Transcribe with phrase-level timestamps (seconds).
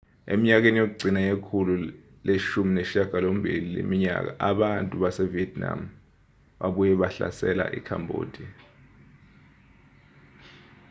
[0.31, 1.73] eminyakeni yokugcina yekhulu
[2.27, 3.17] lama-18
[3.75, 5.79] leminyaka abantu basevietnam
[6.59, 8.51] babuye bahlasela ikhambodiya